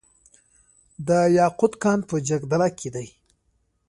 [1.07, 3.07] د یاقوت کان په جګدلک کې دی